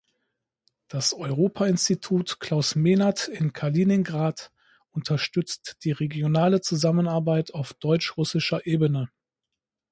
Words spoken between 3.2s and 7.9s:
in Kaliningrad unterstützt die regionale Zusammenarbeit auf